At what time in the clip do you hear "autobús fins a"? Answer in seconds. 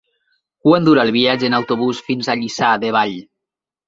1.57-2.37